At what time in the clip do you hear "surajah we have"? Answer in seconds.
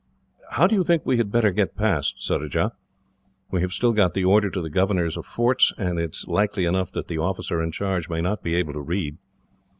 2.23-3.71